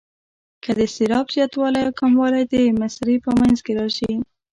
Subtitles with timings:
[0.63, 4.11] که د سېلاب زیاتوالی او کموالی د مصرع په منځ کې راشي.